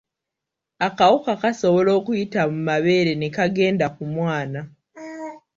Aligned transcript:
Akawuka 0.87 1.31
kasoboka 1.41 1.91
okuyita 1.99 2.41
mu 2.51 2.59
mabeere 2.69 3.11
ne 3.17 3.29
kagenda 3.35 3.85
mu 3.95 4.05
mwana. 4.15 4.61